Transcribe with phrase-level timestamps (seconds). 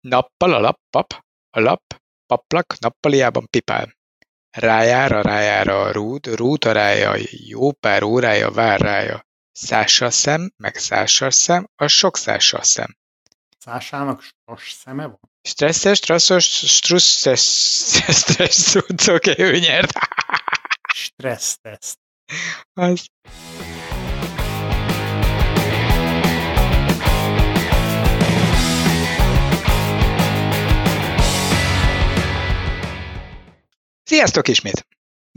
[0.00, 1.82] Nappal a lappap, a lap,
[2.26, 3.96] paplak nappaliában pipál.
[4.50, 9.26] Rájára, rájára a rúd, rúd a rája, jó pár órája vár rája.
[9.52, 12.96] Szással szem, meg szással szem, a sok szással szem.
[13.58, 15.20] Szásának sas szeme van?
[15.42, 17.40] Stresszes, stresszos, strusszes,
[18.20, 18.74] stressz,
[19.08, 19.92] oké, ő nyert.
[20.94, 21.98] Stresszteszt.
[22.72, 23.06] Az.
[34.08, 34.86] Sziasztok ismét!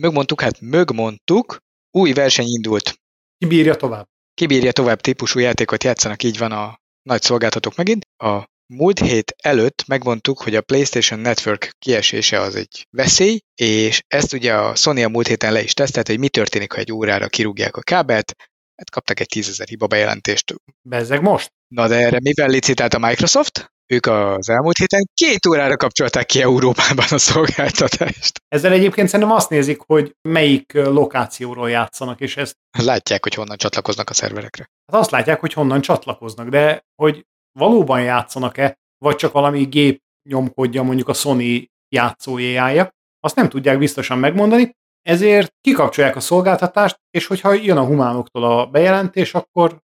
[0.02, 1.58] Mögmondtuk, hát mögmondtuk,
[1.98, 2.94] új verseny indult.
[3.38, 4.08] Ki bírja tovább?
[4.34, 8.06] Ki bírja tovább típusú játékot játszanak, így van a nagy szolgáltatók megint.
[8.24, 14.34] A múlt hét előtt megmondtuk, hogy a PlayStation Network kiesése az egy veszély, és ezt
[14.34, 17.28] ugye a Sony a múlt héten le is tesztelt, hogy mi történik, ha egy órára
[17.28, 18.34] kirúgják a kábelt,
[18.76, 20.56] hát kaptak egy tízezer hiba bejelentést.
[20.82, 21.52] Bezzeg most?
[21.68, 23.72] Na de erre mivel licitált a Microsoft?
[23.92, 28.42] Ők az elmúlt héten két órára kapcsolták ki Európában a szolgáltatást.
[28.48, 32.56] Ezzel egyébként szerintem azt nézik, hogy melyik lokációról játszanak, és ezt...
[32.78, 34.70] Látják, hogy honnan csatlakoznak a szerverekre.
[34.92, 37.26] Hát azt látják, hogy honnan csatlakoznak, de hogy
[37.60, 42.90] valóban játszanak-e, vagy csak valami gép nyomkodja mondjuk a Sony játszóéjája,
[43.20, 48.66] azt nem tudják biztosan megmondani, ezért kikapcsolják a szolgáltatást, és hogyha jön a humánoktól a
[48.66, 49.78] bejelentés, akkor...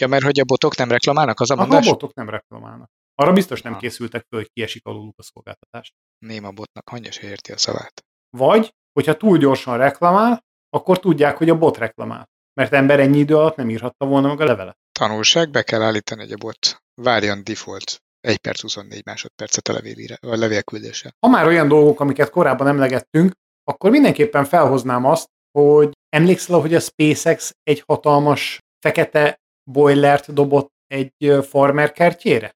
[0.00, 1.72] Ja, mert hogy a botok nem reklamálnak, az a mondás?
[1.72, 1.90] mondás?
[1.90, 2.90] A botok nem reklamálnak.
[3.18, 5.92] Arra biztos nem készültek föl, hogy kiesik aluluk a szolgáltatást.
[6.18, 8.04] Néma botnak hangja se érti a szavát.
[8.36, 12.28] Vagy, hogyha túl gyorsan reklamál, akkor tudják, hogy a bot reklamál.
[12.54, 14.78] Mert ember ennyi idő alatt nem írhatta volna meg a levelet.
[14.98, 20.18] Tanulság, be kell állítani, hogy a bot várjon default 1 perc 24 másodpercet a, levélire,
[20.20, 21.14] a levélküldése.
[21.18, 23.32] Ha már olyan dolgok, amiket korábban emlegettünk,
[23.64, 25.28] akkor mindenképpen felhoznám azt,
[25.58, 29.36] hogy emlékszel, hogy a SpaceX egy hatalmas fekete
[29.70, 32.55] boilert dobott egy farmer kertjére?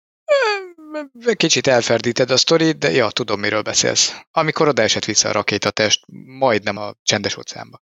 [1.33, 4.15] Kicsit elferdíted a sztorit, de ja, tudom, miről beszélsz.
[4.31, 6.05] Amikor oda esett vissza a rakétatest,
[6.39, 7.79] majdnem a csendes óceánba.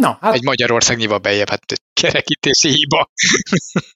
[0.00, 0.34] Na, hát...
[0.34, 1.62] Egy Magyarországnyival bejebb, hát
[2.00, 3.10] kerekítési hiba.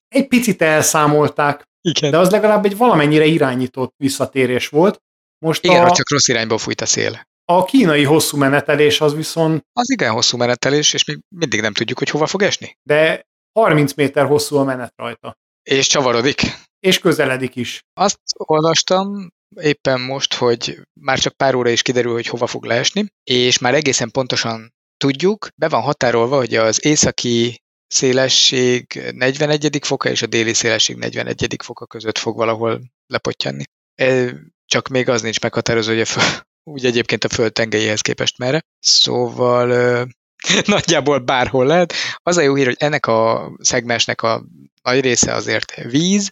[0.08, 2.10] egy picit elszámolták, Igen.
[2.10, 5.02] de az legalább egy valamennyire irányított visszatérés volt.
[5.38, 5.90] Most igen, a...
[5.90, 7.26] csak rossz irányba fújt a szél.
[7.44, 9.62] A kínai hosszú menetelés az viszont...
[9.72, 12.76] Az igen hosszú menetelés, és még mindig nem tudjuk, hogy hova fog esni.
[12.82, 15.36] De 30 méter hosszú a menet rajta.
[15.62, 16.40] És csavarodik.
[16.86, 17.80] És közeledik is.
[17.94, 23.06] Azt olvastam éppen most, hogy már csak pár óra is kiderül, hogy hova fog leesni,
[23.24, 29.78] és már egészen pontosan tudjuk, be van határolva, hogy az északi szélesség 41.
[29.82, 31.56] foka és a déli szélesség 41.
[31.64, 33.64] foka között fog valahol lepottyanni.
[34.66, 36.24] Csak még az nincs meghatározó, hogy a föl,
[36.72, 38.60] úgy egyébként a föld tengelyéhez képest merre.
[38.78, 39.66] Szóval
[40.64, 41.92] nagyjából bárhol lehet.
[42.22, 44.44] Az a jó hír, hogy ennek a szegmensnek a
[44.82, 46.30] nagy része azért víz.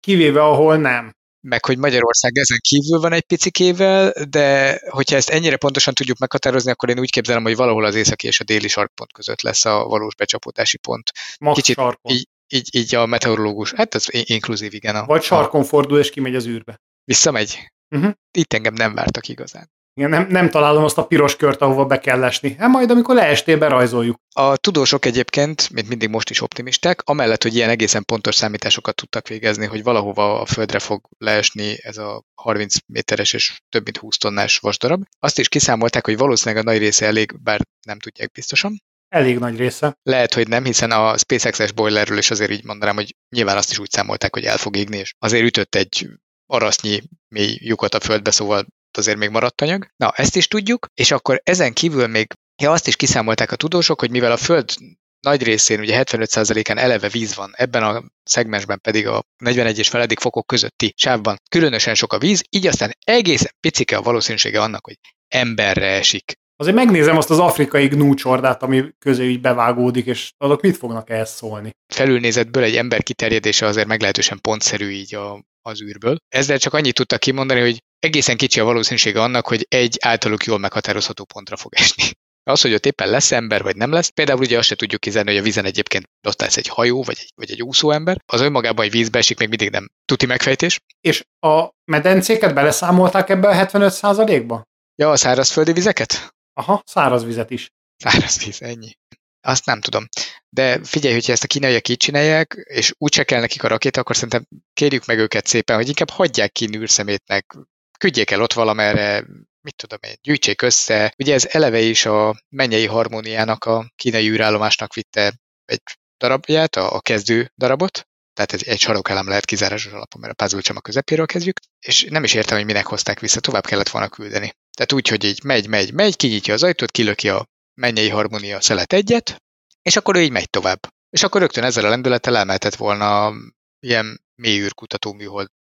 [0.00, 1.12] Kivéve ahol nem.
[1.40, 6.70] Meg hogy Magyarország ezen kívül van egy picikével, de hogyha ezt ennyire pontosan tudjuk meghatározni,
[6.70, 9.84] akkor én úgy képzelem, hogy valahol az északi és a déli sarkpont között lesz a
[9.84, 11.10] valós becsapódási pont.
[11.40, 12.12] Max Kicsit sarkon.
[12.12, 14.96] Így, így, így a meteorológus, hát ez inkluzív, igen.
[14.96, 15.64] A, Vagy sarkon a...
[15.64, 16.80] fordul és kimegy az űrbe.
[17.04, 17.72] Visszamegy?
[17.88, 18.12] Uh-huh.
[18.30, 19.70] Itt engem nem vártak igazán.
[19.94, 22.54] Igen, nem, nem találom azt a piros kört, ahova be kell esni.
[22.58, 24.16] Hát majd, amikor leestél, berajzoljuk.
[24.34, 29.28] A tudósok egyébként, mint mindig most is optimisták, amellett, hogy ilyen egészen pontos számításokat tudtak
[29.28, 34.16] végezni, hogy valahova a földre fog leesni ez a 30 méteres és több mint 20
[34.16, 35.02] tonnás vasdarab.
[35.18, 38.82] Azt is kiszámolták, hogy valószínűleg a nagy része elég, bár nem tudják biztosan.
[39.08, 39.96] Elég nagy része.
[40.02, 43.78] Lehet, hogy nem, hiszen a SpaceX-es boilerről is azért így mondanám, hogy nyilván azt is
[43.78, 46.08] úgy számolták, hogy el fog égni, és azért ütött egy
[46.46, 49.86] arasznyi mély lyukat a földbe, szóval azért még maradt anyag.
[49.96, 52.26] Na, ezt is tudjuk, és akkor ezen kívül még
[52.62, 54.74] ja, azt is kiszámolták a tudósok, hogy mivel a Föld
[55.20, 60.20] nagy részén, ugye 75%-án eleve víz van, ebben a szegmensben pedig a 41 és feledik
[60.20, 64.98] fokok közötti sávban különösen sok a víz, így aztán egészen picike a valószínűsége annak, hogy
[65.28, 66.32] emberre esik.
[66.56, 71.30] Azért megnézem azt az afrikai gnúcsordát, ami közé így bevágódik, és azok mit fognak ehhez
[71.30, 71.70] szólni?
[71.94, 76.16] Felülnézetből egy ember kiterjedése azért meglehetősen pontszerű így a, az űrből.
[76.28, 80.58] Ezzel csak annyit tudtak kimondani, hogy egészen kicsi a valószínűsége annak, hogy egy általuk jól
[80.58, 82.10] meghatározható pontra fog esni.
[82.42, 85.30] Az, hogy ott éppen lesz ember, vagy nem lesz, például ugye azt se tudjuk kizárni,
[85.30, 88.40] hogy a vízen egyébként ott lesz egy hajó, vagy egy, vagy egy úszó ember, az
[88.40, 90.80] önmagában, hogy vízbe esik, még mindig nem tuti megfejtés.
[91.00, 94.62] És a medencéket beleszámolták ebbe a 75%-ba?
[94.94, 96.34] Ja, a szárazföldi vizeket?
[96.52, 97.70] Aha, száraz vizet is.
[97.96, 98.92] Száraz víz, ennyi.
[99.40, 100.08] Azt nem tudom.
[100.48, 104.14] De figyelj, hogyha ezt a kínaiak így csinálják, és úgy kell nekik a rakéta, akkor
[104.14, 107.56] szerintem kérjük meg őket szépen, hogy inkább hagyják ki nűrszemétnek,
[108.00, 109.24] küldjék el ott valamerre,
[109.60, 111.14] mit tudom én, gyűjtsék össze.
[111.18, 115.82] Ugye ez eleve is a mennyei harmóniának a kínai űrállomásnak vitte egy
[116.18, 120.74] darabját, a, a kezdő darabot, tehát egy, egy sarokelem lehet kizárásos alapon, mert a puzzle
[120.74, 124.52] a közepéről kezdjük, és nem is értem, hogy minek hozták vissza, tovább kellett volna küldeni.
[124.76, 128.92] Tehát úgy, hogy így megy, megy, megy, kinyitja az ajtót, kilöki a mennyei harmónia szelet
[128.92, 129.36] egyet,
[129.82, 130.80] és akkor ő így megy tovább.
[131.10, 133.32] És akkor rögtön ezzel a lendülettel elmehetett volna
[133.80, 135.12] ilyen mélyűrkutató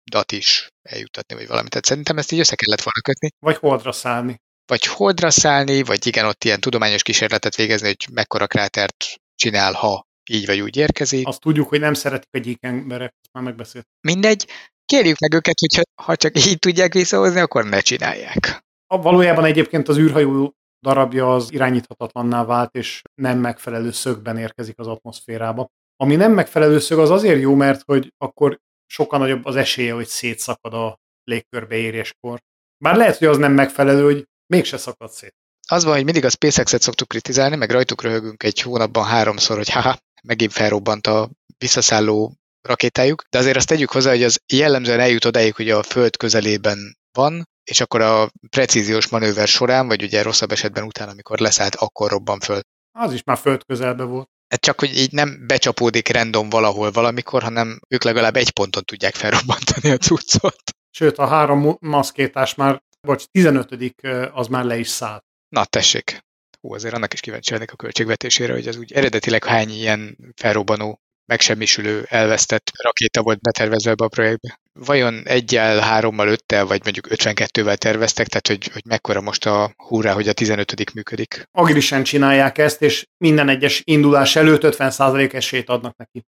[0.05, 1.71] műholdat is eljutatni, vagy valamit.
[1.71, 3.29] Tehát szerintem ezt így össze kellett volna kötni.
[3.39, 4.41] Vagy holdra szállni.
[4.67, 9.05] Vagy holdra szállni, vagy igen, ott ilyen tudományos kísérletet végezni, hogy mekkora krátert
[9.35, 11.27] csinál, ha így vagy úgy érkezik.
[11.27, 13.87] Azt tudjuk, hogy nem szeretik a gyík emberek, már megbeszélt.
[14.01, 14.47] Mindegy,
[14.85, 18.65] kérjük meg őket, hogy ha csak így tudják visszahozni, akkor ne csinálják.
[18.87, 24.87] A, valójában egyébként az űrhajó darabja az irányíthatatlanná vált, és nem megfelelő szögben érkezik az
[24.87, 25.67] atmoszférába.
[25.97, 28.59] Ami nem megfelelő szög, az azért jó, mert hogy akkor
[28.93, 32.39] sokkal nagyobb az esélye, hogy szétszakad a légkörbe éréskor.
[32.85, 35.35] Bár lehet, hogy az nem megfelelő, hogy mégse szakad szét.
[35.69, 39.71] Az van, hogy mindig a SpaceX-et szoktuk kritizálni, meg rajtuk röhögünk egy hónapban háromszor, hogy
[39.71, 42.35] haha, megint felrobbant a visszaszálló
[42.69, 46.97] rakétájuk, de azért azt tegyük hozzá, hogy az jellemzően eljut odáig, hogy a Föld közelében
[47.13, 52.11] van, és akkor a precíziós manőver során, vagy ugye rosszabb esetben utána, amikor leszállt, akkor
[52.11, 52.61] robban föl.
[52.99, 54.29] Az is már föld közelbe volt.
[54.53, 59.15] Ez csak, hogy így nem becsapódik random valahol valamikor, hanem ők legalább egy ponton tudják
[59.15, 60.63] felrobbantani a cuccot.
[60.91, 63.95] Sőt, a három maszkétás már, vagy 15
[64.33, 65.25] az már le is szállt.
[65.49, 66.25] Na, tessék.
[66.61, 71.01] Hú, azért annak is kíváncsi lennék a költségvetésére, hogy az úgy eredetileg hány ilyen felrobbanó
[71.25, 74.61] megsemmisülő, elvesztett rakéta volt betervezve ebbe a projektbe.
[74.73, 80.13] Vajon egyel, hárommal, öttel, vagy mondjuk 52-vel terveztek, tehát hogy, hogy mekkora most a húrá,
[80.13, 81.49] hogy a 15 működik?
[81.51, 86.25] Agilisen csinálják ezt, és minden egyes indulás előtt 50% esélyt adnak neki.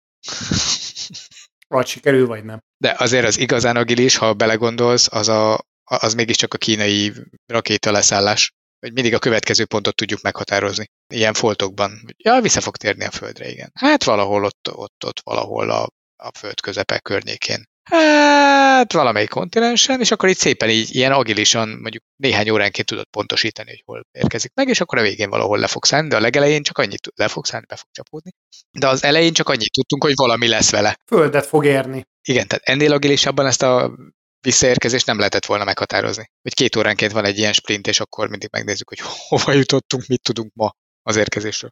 [1.67, 2.59] Vagy sikerül, vagy nem.
[2.77, 7.13] De azért az igazán agilis, ha belegondolsz, az, a, az mégiscsak a kínai
[7.45, 10.85] rakéta leszállás hogy mindig a következő pontot tudjuk meghatározni.
[11.13, 12.01] Ilyen foltokban.
[12.17, 13.71] Ja, vissza fog térni a földre, igen.
[13.73, 17.69] Hát valahol ott, ott, ott valahol a, a föld közepe környékén.
[17.83, 23.69] Hát valamelyik kontinensen, és akkor itt szépen így ilyen agilisan, mondjuk néhány óránként tudod pontosítani,
[23.69, 26.63] hogy hol érkezik meg, és akkor a végén valahol le fog szállni, de a legelején
[26.63, 28.31] csak annyit le fog szállni, be fog csapódni.
[28.71, 30.97] De az elején csak annyit tudtunk, hogy valami lesz vele.
[31.05, 32.03] Földet fog érni.
[32.27, 33.95] Igen, tehát ennél agilisabban ezt a
[34.41, 36.29] visszaérkezést nem lehetett volna meghatározni.
[36.41, 40.21] Hogy két óránként van egy ilyen sprint, és akkor mindig megnézzük, hogy hova jutottunk, mit
[40.21, 41.71] tudunk ma az érkezésről.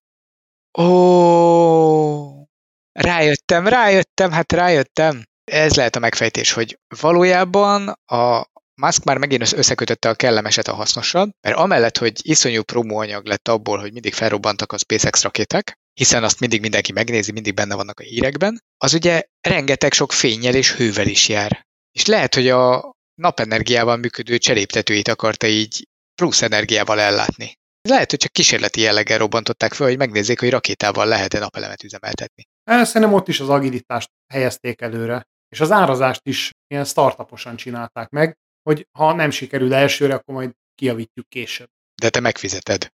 [0.77, 2.43] Ó,
[2.91, 5.23] rájöttem, rájöttem, hát rájöttem.
[5.49, 8.45] Ez lehet a megfejtés, hogy valójában a
[8.81, 13.79] Musk már megint összekötötte a kellemeset a hasznossal, mert amellett, hogy iszonyú promóanyag lett abból,
[13.79, 18.03] hogy mindig felrobbantak a SpaceX rakéták, hiszen azt mindig mindenki megnézi, mindig benne vannak a
[18.03, 21.65] hírekben, az ugye rengeteg sok fényjel és hővel is jár.
[21.91, 27.57] És lehet, hogy a napenergiával működő cseréptetőit akarta így plusz energiával ellátni.
[27.81, 32.43] Lehet, hogy csak kísérleti jelleggel robbantották fel, hogy megnézzék, hogy rakétával lehet-e napelemet üzemeltetni.
[32.63, 38.37] Szerintem ott is az agilitást helyezték előre, és az árazást is ilyen startuposan csinálták meg,
[38.63, 41.67] hogy ha nem sikerül elsőre, akkor majd kiavítjuk később.
[42.01, 42.87] De te megfizeted.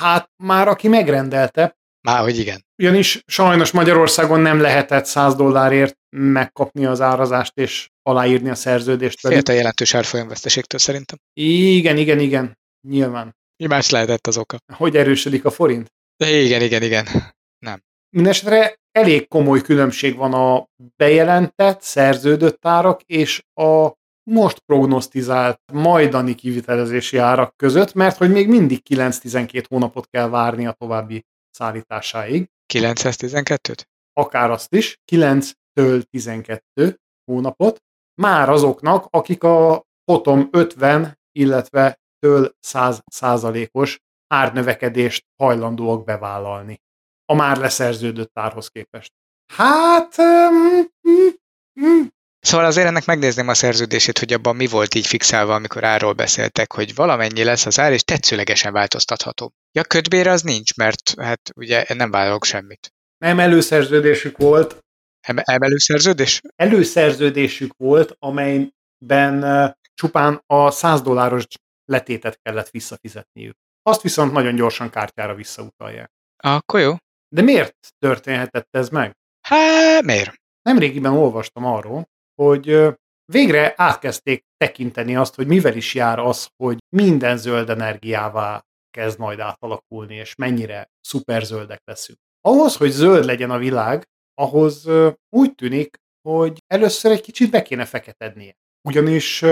[0.00, 1.76] Hát már aki megrendelte.
[2.00, 2.64] Már, hogy igen.
[2.82, 9.20] Ugyanis sajnos Magyarországon nem lehetett 100 dollárért megkapni az árazást és aláírni a szerződést.
[9.20, 11.18] Félt a jelentős árfolyamveszteségtől szerintem.
[11.32, 12.58] Igen, igen, igen.
[12.88, 13.36] Nyilván.
[13.56, 14.56] Mi más lehetett az oka?
[14.72, 15.92] Hogy erősödik a forint?
[16.16, 17.06] De igen, igen, igen.
[17.58, 17.82] Nem.
[18.10, 23.92] Mindenesetre elég komoly különbség van a bejelentett, szerződött árak és a
[24.30, 30.72] most prognosztizált majdani kivitelezési árak között, mert hogy még mindig 9-12 hónapot kell várni a
[30.72, 32.48] további szállításáig.
[32.74, 33.82] 912-t?
[34.12, 37.82] Akár azt is, 9-től 12 hónapot,
[38.14, 46.80] már azoknak, akik a potom 50, illetve től 100 százalékos árnövekedést hajlandóak bevállalni
[47.32, 49.12] a már leszerződött árhoz képest.
[49.54, 50.18] Hát...
[50.18, 56.12] Um, Szóval azért ennek megnézném a szerződését, hogy abban mi volt így fixálva, amikor árról
[56.12, 59.52] beszéltek, hogy valamennyi lesz az ár, és tetszőlegesen változtatható.
[59.72, 62.92] Ja, kötbér az nincs, mert hát ugye nem vállalok semmit.
[63.18, 64.78] Nem előszerződésük volt.
[65.20, 66.40] Em- előszerződés?
[66.56, 71.44] Előszerződésük volt, amelyben csupán a 100 dolláros
[71.84, 73.56] letétet kellett visszafizetniük.
[73.82, 76.10] Azt viszont nagyon gyorsan kártyára visszautalják.
[76.36, 76.94] Akkor jó.
[77.34, 79.12] De miért történhetett ez meg?
[79.40, 80.34] Hát, miért?
[80.62, 82.08] Nemrégiben olvastam arról,
[82.42, 82.96] hogy
[83.32, 89.38] végre átkezdték tekinteni azt, hogy mivel is jár az, hogy minden zöld energiává kezd majd
[89.38, 92.18] átalakulni, és mennyire szuperzöldek leszünk.
[92.40, 94.04] Ahhoz, hogy zöld legyen a világ,
[94.34, 94.88] ahhoz
[95.28, 95.96] úgy tűnik,
[96.28, 98.54] hogy először egy kicsit be kéne feketednie.
[98.88, 99.44] Ugyanis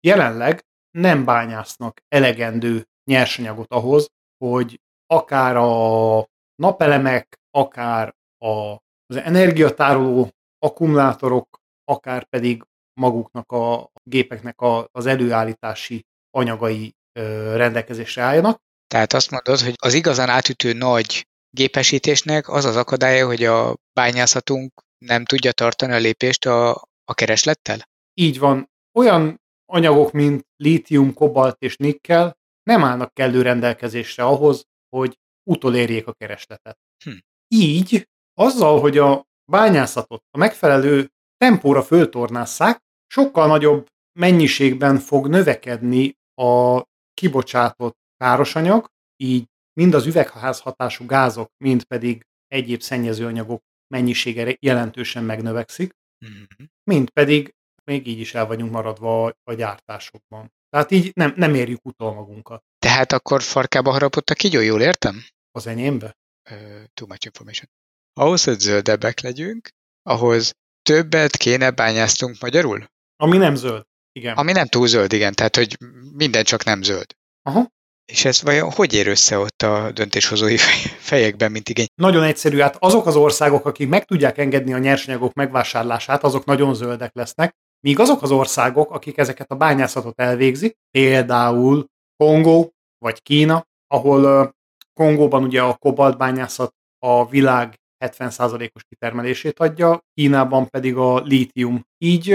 [0.00, 4.06] jelenleg nem bányásznak elegendő nyersanyagot ahhoz,
[4.44, 8.72] hogy akár a napelemek, akár a,
[9.06, 12.62] az energiatároló akkumulátorok, akár pedig
[13.00, 18.60] maguknak a gépeknek a, az előállítási anyagai ö, rendelkezésre álljanak.
[18.86, 24.72] Tehát azt mondod, hogy az igazán átütő nagy gépesítésnek az az akadálya, hogy a bányászatunk
[24.98, 26.70] nem tudja tartani a lépést a,
[27.04, 27.88] a kereslettel?
[28.14, 28.70] Így van.
[28.98, 34.64] Olyan anyagok, mint lítium, kobalt és nikkel nem állnak kellő rendelkezésre ahhoz,
[34.96, 35.18] hogy
[35.50, 36.78] utolérjék a keresletet.
[37.04, 37.16] Hm.
[37.48, 43.86] Így, azzal, hogy a bányászatot a megfelelő tempóra föltornásszák, sokkal nagyobb
[44.18, 46.82] mennyiségben fog növekedni a
[47.14, 48.86] kibocsátott károsanyag,
[49.16, 53.62] így mind az üvegházhatású gázok, mind pedig egyéb szennyezőanyagok
[53.94, 55.92] mennyisége jelentősen megnövekszik,
[56.26, 56.64] mm-hmm.
[56.90, 60.52] mind pedig még így is el vagyunk maradva a, a gyártásokban.
[60.68, 62.62] Tehát így nem, nem érjük utol magunkat.
[62.84, 65.24] Tehát akkor farkába harapott a kígyó, jól értem?
[65.52, 66.16] Az enyémbe?
[66.50, 66.56] Uh,
[66.94, 67.70] too much information.
[68.12, 69.68] Ahhoz, hogy zöldebbek legyünk,
[70.02, 72.84] ahhoz többet kéne bányáztunk magyarul?
[73.16, 74.36] Ami nem zöld, igen.
[74.36, 75.76] Ami nem túl zöld, igen, tehát hogy
[76.12, 77.06] minden csak nem zöld.
[77.42, 77.68] Aha.
[78.12, 80.56] És ez vajon hogy ér össze ott a döntéshozói
[81.10, 81.86] fejekben, mint igény?
[81.94, 86.74] Nagyon egyszerű, hát azok az országok, akik meg tudják engedni a nyersanyagok megvásárlását, azok nagyon
[86.74, 93.66] zöldek lesznek, míg azok az országok, akik ezeket a bányászatot elvégzik, például Kongó vagy Kína,
[93.86, 94.52] ahol
[94.92, 101.86] Kongóban ugye a kobaltbányászat a világ 70%-os kitermelését adja, Kínában pedig a lítium.
[101.98, 102.30] Így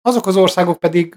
[0.00, 1.14] azok az országok pedig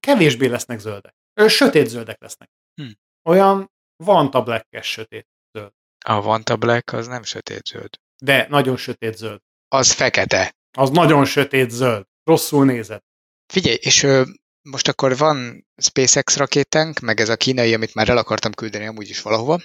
[0.00, 1.14] kevésbé lesznek zöldek.
[1.46, 2.48] Sötét zöldek lesznek.
[2.74, 2.90] Hm.
[3.28, 3.70] Olyan
[4.04, 5.72] Vanta black sötét zöld.
[6.04, 7.90] A Vanta Black az nem sötét zöld.
[8.22, 9.40] De nagyon sötét zöld.
[9.68, 10.54] Az fekete.
[10.78, 12.06] Az nagyon sötét zöld.
[12.24, 13.04] Rosszul nézett.
[13.52, 14.22] Figyelj, és ö,
[14.62, 19.08] most akkor van SpaceX rakétánk, meg ez a kínai, amit már el akartam küldeni amúgy
[19.08, 19.60] is valahova.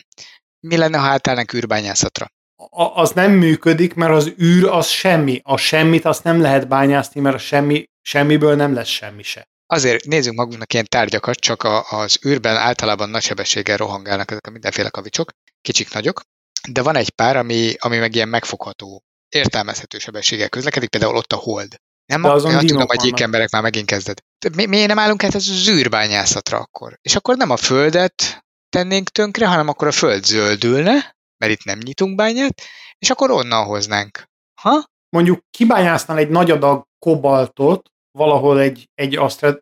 [0.59, 2.31] Mi lenne, ha átállnánk űrbányászatra?
[2.55, 5.39] A, az nem működik, mert az űr az semmi.
[5.43, 9.47] A semmit azt nem lehet bányászni, mert a semmi, semmiből nem lesz semmi se.
[9.65, 14.51] Azért nézzünk magunknak ilyen tárgyakat, csak a, az űrben általában nagy sebességgel rohangálnak ezek a
[14.51, 16.21] mindenféle kavicsok, kicsik, nagyok,
[16.69, 21.35] de van egy pár, ami, ami meg ilyen megfogható, értelmezhető sebességgel közlekedik, például ott a
[21.35, 21.75] hold.
[22.07, 24.17] Nem, de azon tudom, hogy gyík emberek már megint kezded.
[24.55, 26.97] Mi, miért nem állunk át az űrbányászatra akkor?
[27.01, 31.79] És akkor nem a földet tennénk tönkre, hanem akkor a föld zöldülne, mert itt nem
[31.83, 32.61] nyitunk bányát,
[32.99, 34.23] és akkor onnan hoznánk.
[34.61, 34.83] Ha?
[35.09, 39.15] Mondjuk kibányásznál egy nagy adag kobaltot, valahol egy, egy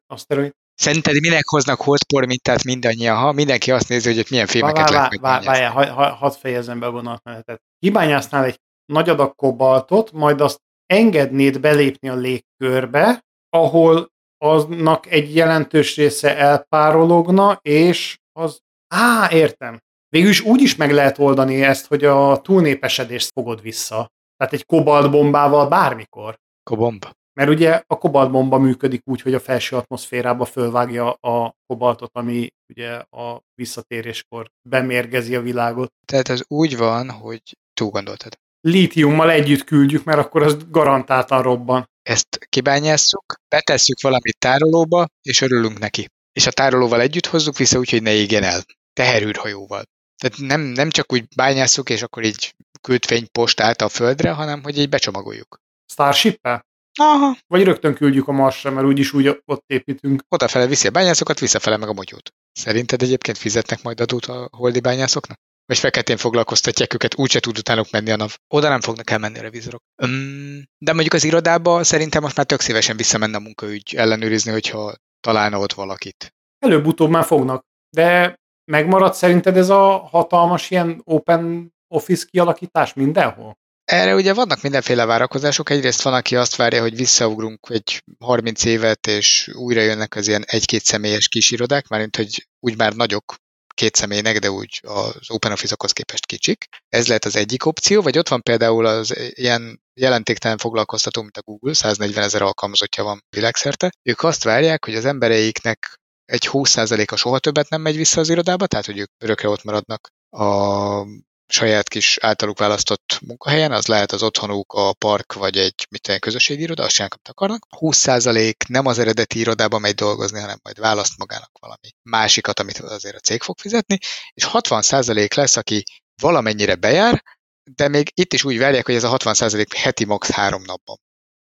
[0.07, 0.51] aszteroid.
[0.75, 5.19] Szerinted minek hoznak holdpormintát mindannyian, ha mindenki azt nézi, hogy ott milyen filmeket vá, lehet
[5.19, 7.61] vá, Várjál, ha, ha, hadd fejezem be a vonatmenetet.
[7.79, 15.95] Kibányásznál egy nagy adag kobaltot, majd azt engednéd belépni a légkörbe, ahol aznak egy jelentős
[15.95, 18.59] része elpárologna, és az...
[18.87, 19.79] Á, értem.
[20.09, 24.07] Végül is úgy is meg lehet oldani ezt, hogy a túlnépesedést fogod vissza.
[24.37, 26.35] Tehát egy kobaltbombával bármikor.
[26.63, 27.05] Kobomb.
[27.33, 32.91] Mert ugye a kobaltbomba működik úgy, hogy a felső atmoszférába fölvágja a kobaltot, ami ugye
[33.09, 35.91] a visszatéréskor bemérgezi a világot.
[36.05, 37.41] Tehát ez úgy van, hogy
[37.73, 38.37] túl gondoltad.
[38.67, 41.89] Lítiummal együtt küldjük, mert akkor az garantáltan robban.
[42.01, 46.07] Ezt kibányásszuk, betesszük valamit tárolóba, és örülünk neki.
[46.33, 48.63] És a tárolóval együtt hozzuk vissza, úgyhogy ne égjen el.
[48.93, 49.83] Teherűrhajóval.
[50.21, 54.77] Tehát nem, nem csak úgy bányásszuk, és akkor így küldfény postát a földre, hanem hogy
[54.77, 55.59] így becsomagoljuk.
[55.91, 56.65] Starship-el?
[56.99, 57.37] Aha.
[57.47, 60.21] Vagy rögtön küldjük a Marsra, mert úgyis úgy ott építünk.
[60.29, 62.33] Odafele viszi a bányászokat, visszafele meg a motyót.
[62.51, 65.39] Szerinted egyébként fizetnek majd adót a holdi bányászoknak?
[65.65, 68.29] Vagy feketén foglalkoztatják őket, úgyse tud utánuk menni a nap.
[68.47, 69.81] Oda nem fognak elmenni a revizorok.
[70.03, 74.93] Um, de mondjuk az irodába szerintem most már tök szívesen visszamenne a munkaügy ellenőrizni, hogyha
[75.19, 76.33] találna ott valakit.
[76.59, 77.63] Előbb-utóbb már fognak.
[77.89, 78.35] De
[78.71, 83.57] megmarad szerinted ez a hatalmas ilyen open office kialakítás mindenhol?
[83.85, 85.69] Erre ugye vannak mindenféle várakozások.
[85.69, 90.43] Egyrészt van, aki azt várja, hogy visszaugrunk egy 30 évet, és újra jönnek az ilyen
[90.45, 93.35] egy-két személyes kisirodák, mármint, hogy úgy már nagyok,
[93.75, 96.67] két személynek, de úgy az OpenOffice-okhoz képest kicsik.
[96.89, 101.41] Ez lehet az egyik opció, vagy ott van például az ilyen jelentéktelen foglalkoztató, mint a
[101.41, 103.91] Google, 140 ezer alkalmazottja van világszerte.
[104.03, 108.67] Ők azt várják, hogy az embereiknek egy 20%-a soha többet nem megy vissza az irodába,
[108.67, 111.05] tehát hogy ők örökre ott maradnak a
[111.47, 116.61] saját kis általuk választott munkahelyen, az lehet az otthonuk, a park, vagy egy mit közösségi
[116.61, 117.67] iroda, azt sem akarnak.
[117.79, 123.15] 20% nem az eredeti irodában megy dolgozni, hanem majd választ magának valami másikat, amit azért
[123.15, 123.97] a cég fog fizetni,
[124.33, 125.83] és 60% lesz, aki
[126.21, 127.23] valamennyire bejár,
[127.63, 130.29] de még itt is úgy várják, hogy ez a 60% heti max.
[130.29, 130.97] három napban.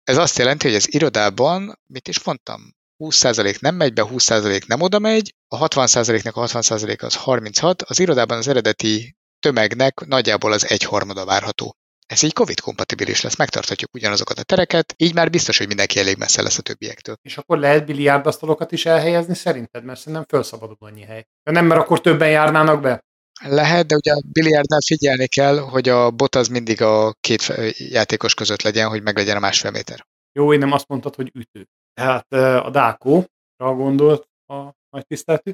[0.05, 4.81] Ez azt jelenti, hogy az irodában, mit is mondtam, 20% nem megy be, 20% nem
[4.81, 10.71] oda megy, a 60%-nak a 60% az 36, az irodában az eredeti tömegnek nagyjából az
[10.71, 11.75] egyharmada várható.
[12.07, 16.43] Ez így Covid-kompatibilis lesz, megtarthatjuk ugyanazokat a tereket, így már biztos, hogy mindenki elég messze
[16.43, 17.17] lesz a többiektől.
[17.23, 21.27] És akkor lehet biliárdasztalokat is elhelyezni szerinted, mert szerintem felszabadul annyi hely.
[21.43, 23.05] De nem, mert akkor többen járnának be?
[23.43, 27.43] Lehet, de ugye a biliárdnál figyelni kell, hogy a bot az mindig a két
[27.77, 30.07] játékos között legyen, hogy meglegyen a másfél méter.
[30.33, 31.67] Jó, én nem azt mondtad, hogy ütő.
[31.95, 32.33] Tehát
[32.65, 34.55] a Dákóra gondolt a
[34.91, 35.53] nagy tiszteltű.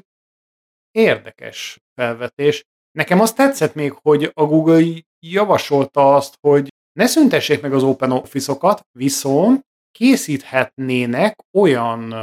[0.91, 2.65] Érdekes felvetés.
[2.97, 4.83] Nekem azt tetszett még, hogy a Google
[5.19, 6.67] javasolta azt, hogy
[6.99, 9.61] ne szüntessék meg az Open Office-okat, viszont
[9.91, 12.15] készíthetnének olyan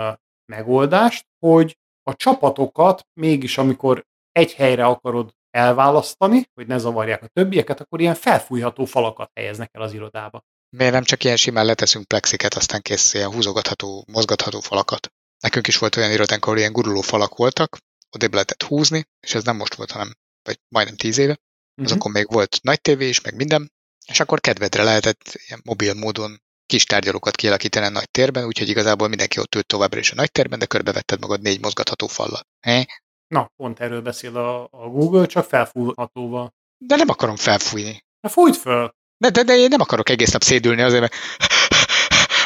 [0.53, 7.81] megoldást, hogy a csapatokat mégis, amikor egy helyre akarod elválasztani, hogy ne zavarják a többieket,
[7.81, 10.41] akkor ilyen felfújható falakat helyeznek el az irodába.
[10.77, 15.09] Miért nem csak ilyen simán leteszünk plexiket, aztán kész ilyen húzogatható, mozgatható falakat?
[15.41, 17.77] Nekünk is volt olyan irodánk, ahol ilyen guruló falak voltak,
[18.11, 20.13] odébb lehetett húzni, és ez nem most volt, hanem
[20.45, 21.33] vagy majdnem tíz éve.
[21.33, 21.85] Uh-huh.
[21.85, 23.73] Azokon még volt nagy tévé is, meg minden,
[24.07, 29.09] és akkor kedvedre lehetett ilyen mobil módon kis tárgyalókat kialakítani a nagy térben, úgyhogy igazából
[29.09, 32.41] mindenki ott ült továbbra is a nagy térben, de körbevetted magad négy mozgatható fallal.
[32.61, 32.87] He?
[33.27, 36.55] Na, pont erről beszél a, a Google, csak felfújhatóval.
[36.79, 38.05] De nem akarom felfújni.
[38.21, 38.95] Na fújt föl!
[39.17, 41.15] De, de, de én nem akarok egész nap szédülni azért, mert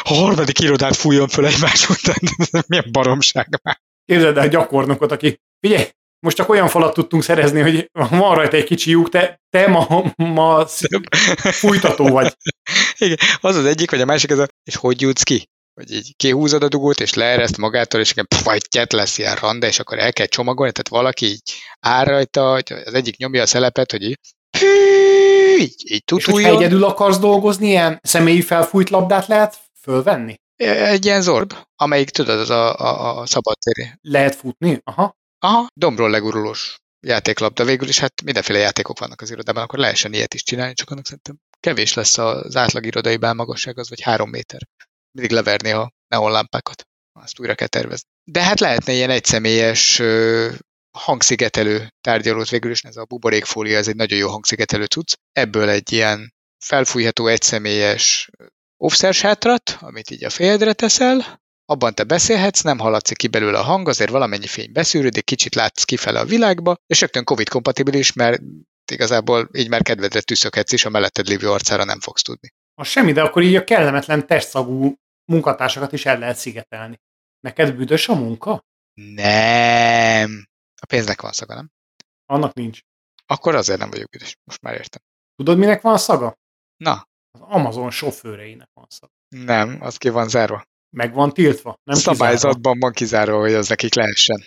[0.03, 2.17] a harmadik irodát fújjon föl egymás után.
[2.67, 3.79] Milyen baromság már.
[4.05, 5.85] Képzeld el gyakornokot, aki, figyelj,
[6.19, 10.13] most csak olyan falat tudtunk szerezni, hogy van rajta egy kicsi lyuk, te, te ma,
[10.15, 10.65] ma
[11.51, 12.37] fújtató vagy.
[12.97, 15.49] Igen, az az egyik, vagy a másik, az a, és hogy jutsz ki?
[15.73, 19.99] Hogy így kihúzod a dugót, és leereszt magától, és pfajtját lesz ilyen randa, és akkor
[19.99, 22.51] el kell csomagolni, tehát valaki így áll rajta,
[22.85, 24.19] az egyik nyomja a szelepet, hogy így,
[25.59, 26.39] így, így tutuljon.
[26.39, 30.35] És hogyha egyedül akarsz dolgozni, ilyen személyi felfújt labdát lehet fölvenni?
[30.55, 33.89] Egy ilyen zorb, amelyik tudod, az a, a, a szabad téri.
[34.01, 34.81] Lehet futni?
[34.83, 35.17] Aha.
[35.39, 37.65] Aha, dombról legurulós játéklabda.
[37.65, 41.05] Végül is hát mindenféle játékok vannak az irodában, akkor lehessen ilyet is csinálni, csak annak
[41.05, 44.61] szerintem kevés lesz az átlag irodai belmagasság, az vagy három méter.
[45.11, 46.83] Mindig leverni a neonlámpákat.
[47.19, 48.09] Azt újra kell tervezni.
[48.23, 50.01] De hát lehetne ilyen egyszemélyes
[50.91, 55.13] hangszigetelő tárgyalót végül is, ez a buborékfólia, ez egy nagyon jó hangszigetelő cucc.
[55.31, 56.33] Ebből egy ilyen
[56.65, 58.29] felfújható egyszemélyes
[58.77, 63.63] offszer sátrat, amit így a fejedre teszel, abban te beszélhetsz, nem hallatszik ki belőle a
[63.63, 68.41] hang, azért valamennyi fény beszűrődik, kicsit látsz kifele a világba, és rögtön Covid-kompatibilis, mert
[68.91, 72.49] igazából így már kedvedre tűzökhetsz is, a melletted lévő arcára nem fogsz tudni.
[72.73, 76.99] A semmi, de akkor így a kellemetlen testszagú munkatársakat is el lehet szigetelni.
[77.39, 78.65] Neked büdös a munka?
[78.93, 80.47] Nem.
[80.81, 81.69] A pénznek van szaga, nem?
[82.25, 82.79] Annak nincs.
[83.25, 85.01] Akkor azért nem vagyok büdös, most már értem.
[85.35, 86.37] Tudod, minek van szaga?
[86.77, 87.07] Na.
[87.31, 89.11] Az Amazon sofőreinek van szaga.
[89.29, 90.67] Nem, az ki van zárva.
[90.89, 91.75] Meg van tiltva.
[91.83, 92.79] Nem Szabályzatban kizárva.
[92.79, 94.43] van kizárva, hogy az nekik lehessen.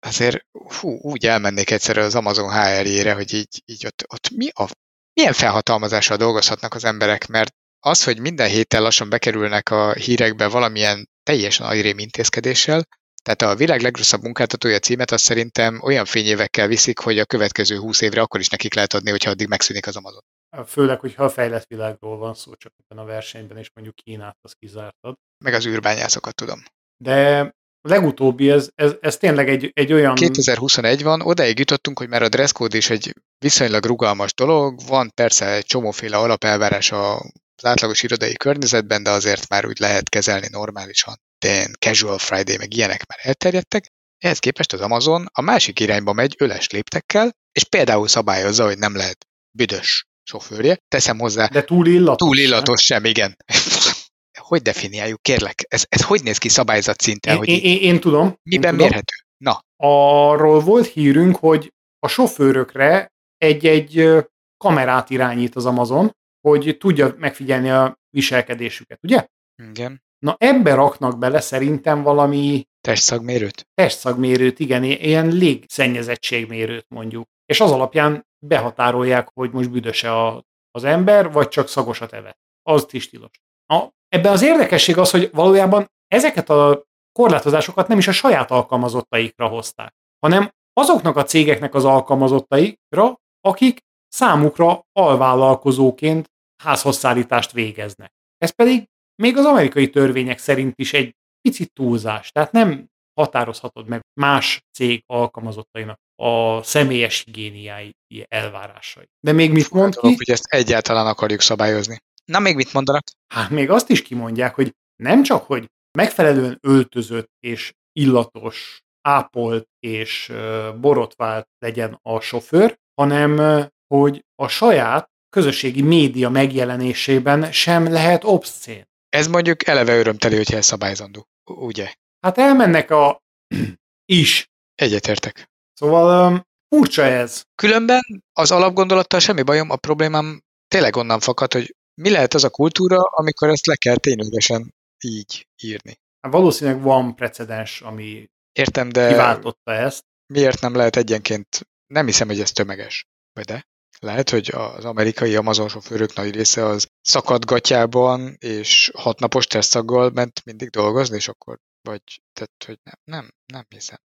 [0.00, 4.68] Azért hú, úgy elmennék egyszerre az Amazon HR-jére, hogy így, így ott, ott mi a,
[5.12, 11.08] milyen felhatalmazással dolgozhatnak az emberek, mert az, hogy minden héten lassan bekerülnek a hírekbe valamilyen
[11.22, 12.84] teljesen agyrém intézkedéssel,
[13.22, 18.00] tehát a világ legrosszabb munkáltatója címet azt szerintem olyan fényévekkel viszik, hogy a következő húsz
[18.00, 20.22] évre akkor is nekik lehet adni, hogyha addig megszűnik az Amazon.
[20.66, 24.52] Főleg, hogyha a fejlett világról van szó, csak ebben a versenyben, és mondjuk Kínát az
[24.58, 25.14] kizártad.
[25.44, 26.62] Meg az űrbányászokat tudom.
[26.96, 27.40] De
[27.86, 30.14] a legutóbbi, ez, ez, ez tényleg egy, egy olyan...
[30.14, 35.52] 2021 van, odaig jutottunk, hogy már a dresscode is egy viszonylag rugalmas dolog, van persze
[35.52, 41.14] egy csomóféle alapelvárás az átlagos irodai környezetben, de azért már úgy lehet kezelni normálisan.
[41.38, 43.86] De casual Friday, meg ilyenek már elterjedtek.
[44.18, 48.96] Ehhez képest az Amazon a másik irányba megy öles léptekkel, és például szabályozza, hogy nem
[48.96, 50.78] lehet büdös sofőrje.
[50.88, 51.46] Teszem hozzá.
[51.46, 52.28] De túl illatos.
[52.28, 53.36] Túl illatos sem, igen.
[54.48, 55.64] hogy definiáljuk, kérlek?
[55.68, 57.32] Ez, ez hogy néz ki szabályzat szinten?
[57.32, 58.38] Én, hogy én, én, én tudom.
[58.42, 59.14] Miben én mérhető?
[59.36, 59.60] Na.
[59.76, 64.08] Arról volt hírünk, hogy a sofőrökre egy-egy
[64.56, 69.26] kamerát irányít az Amazon, hogy tudja megfigyelni a viselkedésüket, ugye?
[69.70, 70.04] Igen.
[70.18, 72.64] Na ebbe raknak bele szerintem valami...
[72.80, 73.66] Testszagmérőt?
[73.74, 77.28] Testszagmérőt, igen, ilyen légszennyezettségmérőt mondjuk.
[77.46, 82.38] És az alapján behatárolják, hogy most büdöse a, az ember, vagy csak szagosat evett.
[82.62, 83.30] Az is tilos.
[83.66, 86.82] A, ebben az érdekesség az, hogy valójában ezeket a
[87.12, 93.78] korlátozásokat nem is a saját alkalmazottaikra hozták, hanem azoknak a cégeknek az alkalmazottaikra, akik
[94.08, 96.30] számukra alvállalkozóként
[96.62, 98.12] házhozszállítást végeznek.
[98.38, 98.88] Ez pedig
[99.22, 102.30] még az amerikai törvények szerint is egy picit túlzás.
[102.30, 102.86] Tehát nem
[103.20, 107.94] határozhatod meg más cég alkalmazottainak a személyes higiéniái
[108.28, 109.08] elvárásai.
[109.20, 110.14] De még mit mond ki?
[110.16, 111.98] hogy ezt egyáltalán akarjuk szabályozni.
[112.24, 113.02] Na, még mit mondanak?
[113.34, 120.32] Hát még azt is kimondják, hogy nem csak, hogy megfelelően öltözött és illatos, ápolt és
[120.80, 128.84] borotvált legyen a sofőr, hanem hogy a saját közösségi média megjelenésében sem lehet obszcén.
[129.08, 131.26] Ez mondjuk eleve örömteli, hogyha ez szabályzandó.
[131.50, 131.94] Ugye?
[132.20, 133.22] Hát elmennek a
[134.22, 134.48] is.
[134.74, 135.50] Egyetértek.
[135.78, 137.42] Szóval um, furcsa ez.
[137.54, 138.00] Különben
[138.32, 143.02] az alapgondolattal semmi bajom, a problémám tényleg onnan fakad, hogy mi lehet az a kultúra,
[143.02, 146.00] amikor ezt le kell ténylegesen így írni.
[146.20, 150.04] Hát valószínűleg van precedens, ami Értem, de kiváltotta ezt.
[150.26, 153.06] miért nem lehet egyenként, nem hiszem, hogy ez tömeges.
[153.32, 153.66] Vagy de?
[153.98, 160.68] Lehet, hogy az amerikai Amazon sofőrök nagy része az szakadgatjában és hatnapos tesztszaggal ment mindig
[160.68, 163.98] dolgozni, és akkor vagy, tehát, hogy nem, nem, nem hiszem.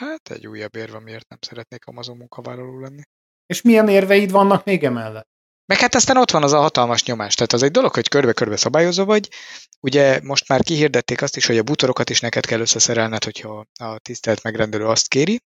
[0.00, 3.02] Hát egy újabb érve, miért nem szeretnék Amazon munkavállaló lenni.
[3.46, 5.28] És milyen érveid vannak még emellett?
[5.66, 7.34] Meg hát aztán ott van az a hatalmas nyomás.
[7.34, 9.28] Tehát az egy dolog, hogy körbe-körbe szabályozó vagy.
[9.80, 13.98] Ugye most már kihirdették azt is, hogy a bútorokat is neked kell összeszerelned, hogyha a
[13.98, 15.40] tisztelt megrendelő azt kéri.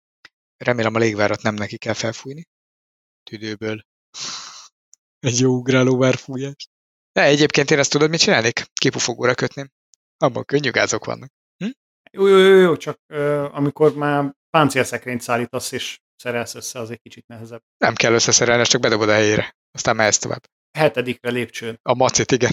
[0.56, 2.44] Remélem a légvárat nem neki kell felfújni.
[3.22, 3.82] Tüdőből.
[5.18, 6.68] Egy jó ugráló várfújás.
[7.12, 8.64] De egyébként én ezt tudod, mit csinálnék?
[8.72, 9.70] Kipufogóra kötném.
[10.16, 11.30] Abban könnyű gázok vannak.
[12.14, 17.00] Jó, jó, jó, jó csak ö, amikor már páncélszekrényt szállítasz és szerelsz össze, az egy
[17.00, 17.60] kicsit nehezebb.
[17.78, 19.56] Nem kell összeszerelni, csak bedobod a helyére.
[19.72, 20.42] Aztán mehetsz tovább.
[20.78, 21.78] Hetedikre lépcsőn.
[21.82, 22.50] A macit, igen.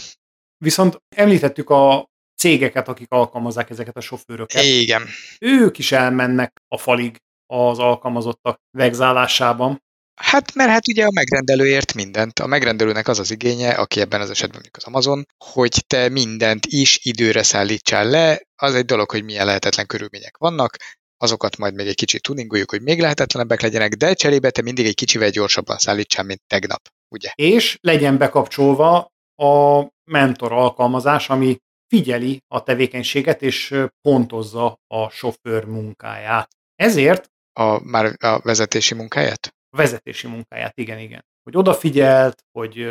[0.58, 4.64] Viszont említettük a cégeket, akik alkalmazzák ezeket a sofőröket.
[4.64, 5.08] Igen.
[5.40, 7.18] Ők is elmennek a falig
[7.54, 9.84] az alkalmazottak vegzálásában.
[10.22, 12.40] Hát, mert hát ugye a megrendelőért mindent.
[12.40, 16.66] A megrendelőnek az az igénye, aki ebben az esetben mondjuk az Amazon, hogy te mindent
[16.66, 18.42] is időre szállítsál le.
[18.56, 20.78] Az egy dolog, hogy milyen lehetetlen körülmények vannak,
[21.22, 24.96] azokat majd még egy kicsit tuningoljuk, hogy még lehetetlenebbek legyenek, de cserébe te mindig egy
[24.96, 26.82] kicsivel gyorsabban szállítsál, mint tegnap,
[27.16, 27.32] ugye?
[27.36, 36.50] És legyen bekapcsolva a mentor alkalmazás, ami figyeli a tevékenységet és pontozza a sofőr munkáját.
[36.76, 37.30] Ezért
[37.60, 39.54] A, már a vezetési munkáját?
[39.70, 41.26] a vezetési munkáját, igen, igen.
[41.44, 42.88] Hogy odafigyelt, hogy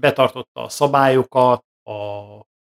[0.00, 2.22] betartotta a szabályokat, a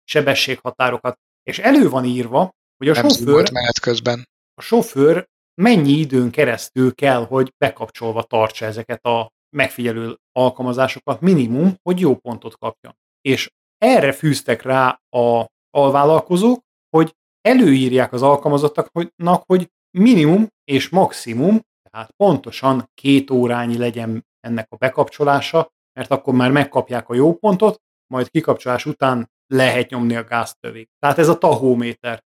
[0.05, 4.29] sebességhatárokat, és elő van írva, hogy a Nem sofőr, menet közben.
[4.59, 5.29] A sofőr
[5.63, 12.57] mennyi időn keresztül kell, hogy bekapcsolva tartsa ezeket a megfigyelő alkalmazásokat minimum, hogy jó pontot
[12.59, 12.95] kapjon.
[13.21, 16.61] És erre fűztek rá a alvállalkozók,
[16.97, 24.77] hogy előírják az alkalmazottaknak, hogy minimum és maximum, tehát pontosan két órányi legyen ennek a
[24.77, 30.89] bekapcsolása, mert akkor már megkapják a jó pontot, majd kikapcsolás után lehet nyomni a gáztövig.
[30.99, 32.23] Tehát ez a tahóméter.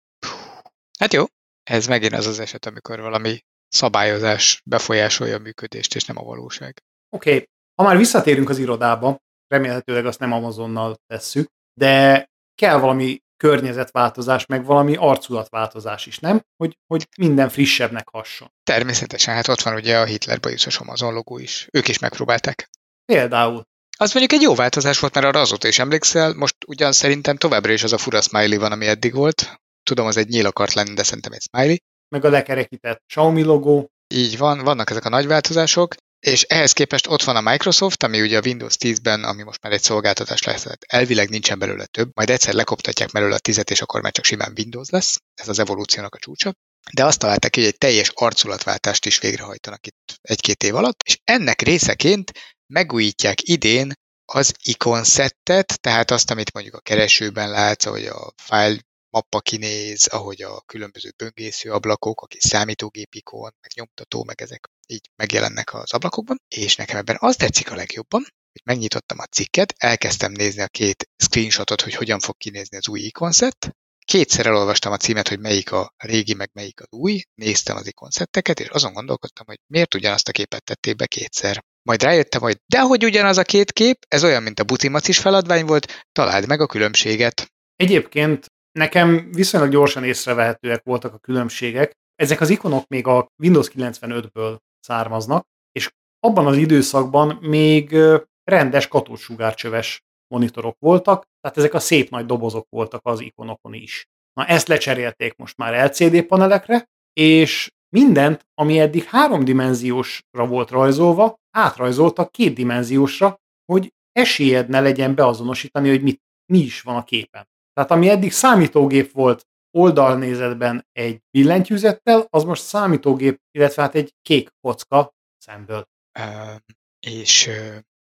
[0.99, 1.23] Hát jó,
[1.69, 6.83] ez megint az az eset, amikor valami szabályozás befolyásolja a működést, és nem a valóság.
[7.09, 7.47] Oké, okay.
[7.75, 11.47] ha már visszatérünk az irodába, remélhetőleg azt nem Amazonnal tesszük,
[11.79, 12.25] de
[12.55, 16.41] kell valami környezetváltozás, meg valami arculatváltozás is, nem?
[16.57, 18.51] Hogy, hogy minden frissebbnek hasson.
[18.63, 21.67] Természetesen, hát ott van ugye a Hitler bajuszos Amazon logó is.
[21.71, 22.69] Ők is megpróbálták.
[23.05, 23.63] Például.
[23.97, 27.71] Az mondjuk egy jó változás volt, mert arra azóta is emlékszel, most ugyan szerintem továbbra
[27.71, 29.59] is az a fura smiley van, ami eddig volt.
[29.85, 31.75] Tudom, az egy nyíl akart lenni, de szerintem egy smiley.
[32.09, 33.89] meg a lekerekített Xiaomi logó.
[34.07, 38.21] Így van, vannak ezek a nagy változások, és ehhez képest ott van a Microsoft, ami
[38.21, 42.29] ugye a Windows 10-ben, ami most már egy szolgáltatás lesz, elvileg nincsen belőle több, majd
[42.29, 46.15] egyszer lekoptatják belőle a 10-et, és akkor már csak simán Windows lesz, ez az evolúciónak
[46.15, 46.53] a csúcsa.
[46.93, 51.19] De azt találták ki, hogy egy teljes arculatváltást is végrehajtanak itt egy-két év alatt, és
[51.23, 52.31] ennek részeként
[52.73, 53.93] megújítják idén
[54.25, 58.77] az ikonszettet, tehát azt, amit mondjuk a keresőben látsz, ahogy a file
[59.15, 64.69] mappa kinéz, ahogy a különböző böngésző ablakok, a kis számítógép ikon, meg nyomtató, meg ezek
[64.87, 69.73] így megjelennek az ablakokban, és nekem ebben az tetszik a legjobban, hogy megnyitottam a cikket,
[69.77, 73.69] elkezdtem nézni a két screenshotot, hogy hogyan fog kinézni az új ikonszett,
[74.05, 78.59] kétszer elolvastam a címet, hogy melyik a régi, meg melyik az új, néztem az ikonszetteket,
[78.59, 81.63] és azon gondolkodtam, hogy miért ugyanazt a képet tették be kétszer.
[81.81, 86.05] Majd rájöttem, hogy dehogy ugyanaz a két kép, ez olyan, mint a butimacis feladvány volt,
[86.11, 87.53] találd meg a különbséget.
[87.75, 91.91] Egyébként nekem viszonylag gyorsan észrevehetőek voltak a különbségek.
[92.15, 97.97] Ezek az ikonok még a Windows 95-ből származnak, és abban az időszakban még
[98.43, 104.05] rendes katósugárcsöves monitorok voltak, tehát ezek a szép nagy dobozok voltak az ikonokon is.
[104.33, 112.31] Na ezt lecserélték most már LCD panelekre, és mindent, ami eddig háromdimenziósra volt rajzolva, átrajzoltak
[112.31, 117.47] kétdimenziósra, hogy esélyed ne legyen beazonosítani, hogy mit, mi is van a képen.
[117.75, 119.43] Tehát ami eddig számítógép volt
[119.77, 125.83] oldalnézetben egy billentyűzettel, az most számítógép, illetve hát egy kék kocka szemből.
[126.19, 126.55] Ö,
[126.99, 127.49] és,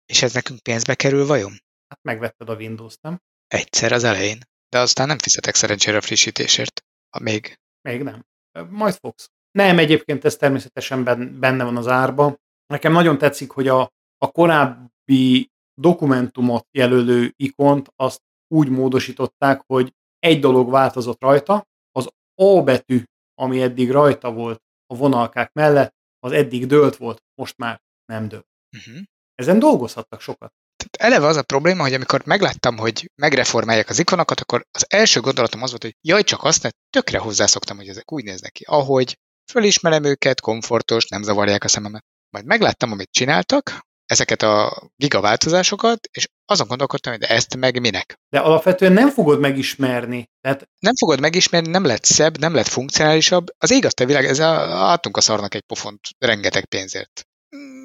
[0.06, 1.52] és ez nekünk pénzbe kerül vajon?
[1.88, 3.20] Hát megvetted a Windows-t, nem?
[3.48, 4.40] Egyszer az elején.
[4.70, 6.82] De aztán nem fizetek szerencsére a frissítésért.
[7.10, 7.60] Ha még.
[7.82, 8.26] Még nem.
[8.70, 9.30] Majd fogsz.
[9.52, 12.36] Nem, egyébként ez természetesen ben- benne van az árba.
[12.66, 13.82] Nekem nagyon tetszik, hogy a,
[14.18, 15.52] a korábbi
[15.82, 22.08] dokumentumot jelölő ikont azt úgy módosították, hogy egy dolog változott rajta, az
[22.42, 23.04] A betű,
[23.36, 28.44] ami eddig rajta volt a vonalkák mellett, az eddig dőlt volt, most már nem dől.
[28.78, 29.04] Uh-huh.
[29.36, 30.52] Ezen dolgozhattak sokat.
[30.76, 35.20] Tehát eleve az a probléma, hogy amikor megláttam, hogy megreformálják az ikonokat, akkor az első
[35.20, 38.64] gondolatom az volt, hogy jaj, csak azt ne, tökre hozzászoktam, hogy ezek úgy néznek ki,
[38.68, 39.18] ahogy
[39.52, 42.06] fölismerem őket, komfortos, nem zavarják a szememet.
[42.30, 48.20] Majd megláttam, amit csináltak, ezeket a gigaváltozásokat, és azon gondolkodtam, hogy de ezt meg minek.
[48.30, 50.30] De alapvetően nem fogod megismerni.
[50.42, 50.70] Tehát...
[50.80, 53.46] Nem fogod megismerni, nem lett szebb, nem lett funkcionálisabb.
[53.58, 57.28] Az ég a világ, ezzel adtunk a szarnak egy pofont rengeteg pénzért.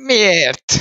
[0.05, 0.73] Miért?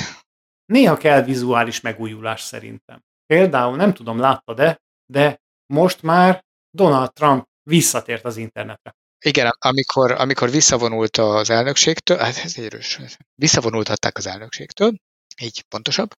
[0.64, 3.02] Néha kell vizuális megújulás szerintem.
[3.26, 8.94] Például, nem tudom, látta-e, de most már Donald Trump visszatért az internetre.
[9.24, 13.00] Igen, amikor, amikor visszavonult az elnökségtől, hát ez erős,
[13.34, 14.92] visszavonultatták az elnökségtől,
[15.40, 16.10] így pontosabb,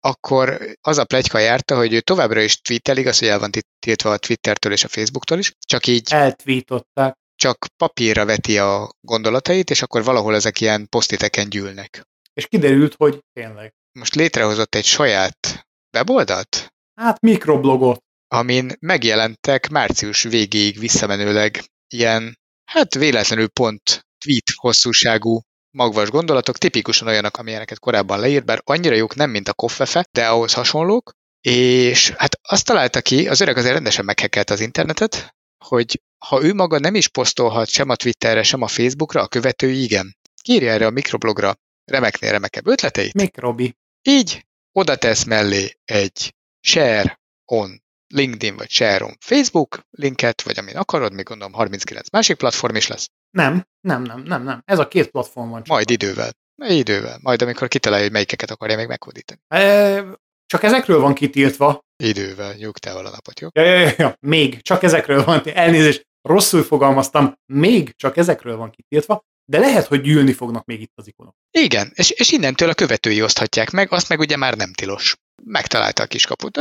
[0.00, 4.10] akkor az a plegyka járta, hogy ő továbbra is tweetel, igaz, hogy el van tiltva
[4.10, 7.14] a Twittertől és a Facebooktól is, csak így eltweetották.
[7.34, 12.02] Csak papírra veti a gondolatait, és akkor valahol ezek ilyen posztiteken gyűlnek.
[12.34, 13.72] És kiderült, hogy tényleg.
[13.92, 15.66] Most létrehozott egy saját
[15.96, 16.74] weboldalt?
[16.94, 18.02] Hát mikroblogot.
[18.28, 21.64] Amin megjelentek március végéig visszamenőleg
[21.94, 25.40] ilyen, hát véletlenül pont tweet hosszúságú
[25.76, 30.28] magvas gondolatok, tipikusan olyanok, amilyeneket korábban leírt, bár annyira jók nem, mint a koffefe, de
[30.28, 35.34] ahhoz hasonlók, és hát azt találta ki, az öreg azért rendesen meghekelt az internetet,
[35.64, 39.82] hogy ha ő maga nem is posztolhat sem a Twitterre, sem a Facebookra, a követői
[39.82, 40.16] igen.
[40.42, 43.14] Kírja erre a mikroblogra remeknél remekebb ötleteit.
[43.14, 43.76] Mikrobi.
[44.02, 47.82] Így oda tesz mellé egy share on
[48.14, 52.86] LinkedIn vagy share on Facebook linket, vagy amin akarod, még gondolom 39 másik platform is
[52.86, 53.08] lesz.
[53.30, 54.62] Nem, nem, nem, nem, nem.
[54.64, 55.62] Ez a két platform van.
[55.62, 56.30] Csak Majd idővel.
[56.64, 57.18] Idővel.
[57.22, 59.40] Majd amikor kitalálja, hogy melyikeket akarja még meghódítani.
[59.48, 60.04] E,
[60.46, 61.80] csak ezekről van kitiltva.
[61.96, 62.54] Idővel.
[62.54, 63.48] Nyugtával a napot, jó?
[63.52, 64.16] Ja, ja, ja, ja.
[64.20, 64.62] Még.
[64.62, 65.42] Csak ezekről van.
[65.44, 66.06] Elnézést.
[66.22, 67.34] Rosszul fogalmaztam.
[67.52, 69.24] Még csak ezekről van kitiltva.
[69.50, 71.34] De lehet, hogy gyűlni fognak még itt az ikonok.
[71.50, 75.16] Igen, és, és innentől a követői oszthatják meg, azt meg ugye már nem tilos.
[75.44, 76.60] Megtalálta a kiskaput.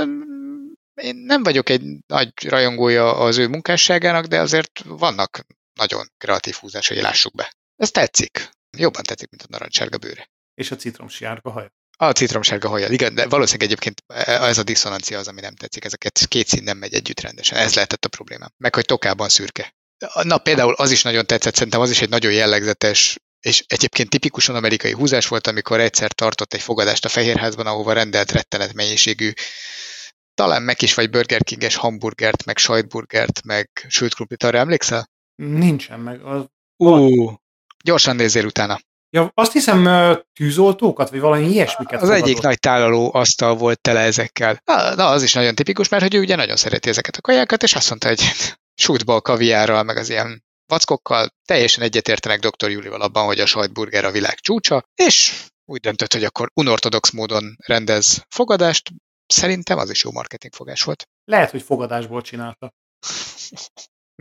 [1.02, 7.02] Én nem vagyok egy nagy rajongója az ő munkásságának, de azért vannak nagyon kreatív húzásai,
[7.02, 7.54] lássuk be.
[7.76, 8.50] Ez tetszik.
[8.78, 10.30] Jobban tetszik, mint a narancssárga bőre.
[10.54, 11.74] És a citromsárga haja.
[11.98, 15.86] A citromsárga haja, igen, de valószínűleg egyébként ez a diszonancia az, ami nem tetszik.
[15.86, 17.58] Ezeket két szín nem megy együtt rendesen.
[17.58, 18.48] Ez lehetett a probléma.
[18.58, 19.76] Meg, hogy tokában szürke.
[20.22, 24.56] Na például az is nagyon tetszett, szerintem az is egy nagyon jellegzetes és egyébként tipikusan
[24.56, 29.32] amerikai húzás volt, amikor egyszer tartott egy fogadást a Fehérházban, ahova rendelt rettenet mennyiségű
[30.36, 35.10] talán meg is vagy Burger King-es hamburgert, meg sajtburgert, meg sült krumplit, arra emlékszel?
[35.36, 36.22] Nincsen meg.
[36.22, 36.46] Az...
[36.78, 37.34] Ú,
[37.84, 38.80] gyorsan nézzél utána.
[39.10, 39.90] Ja, azt hiszem
[40.34, 42.28] tűzoltókat, vagy valami ilyesmiket Az fogadott.
[42.28, 44.62] egyik nagy tálaló asztal volt tele ezekkel.
[44.66, 47.76] Na, az is nagyon tipikus, mert hogy ő ugye nagyon szereti ezeket a kajákat, és
[47.76, 48.22] azt mondta, hogy
[48.84, 52.70] sútbal kaviárral, meg az ilyen vackokkal teljesen egyetértenek dr.
[52.70, 57.56] Julival abban, hogy a sajtburger a világ csúcsa, és úgy döntött, hogy akkor unortodox módon
[57.66, 58.90] rendez fogadást.
[59.28, 61.10] Szerintem az is jó marketingfogás volt.
[61.24, 62.74] Lehet, hogy fogadásból csinálta.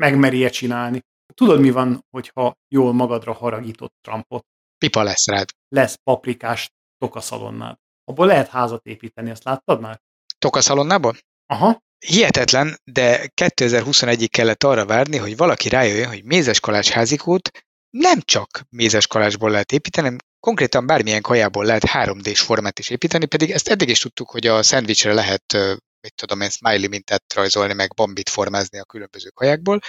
[0.01, 1.01] Megmerje csinálni.
[1.35, 4.47] Tudod, mi van, hogyha jól magadra haragított Trumpot?
[4.79, 5.49] Pipa lesz rád.
[5.69, 7.77] Lesz paprikás tokaszalonnád.
[8.05, 10.01] Abból lehet házat építeni, ezt láttad már?
[10.38, 11.19] Tokaszalonnában?
[11.47, 11.83] Aha.
[12.07, 17.51] Hihetetlen, de 2021-ig kellett arra várni, hogy valaki rájöjjön, hogy mézes kalács házikót
[17.98, 23.26] nem csak mézes kalácsból lehet építeni, hanem konkrétan bármilyen kajából lehet 3D-s formát is építeni,
[23.26, 25.52] pedig ezt eddig is tudtuk, hogy a szendvicsre lehet,
[26.00, 29.80] mit tudom én, smiley mintet rajzolni, meg bambit formázni a különböző kajákból,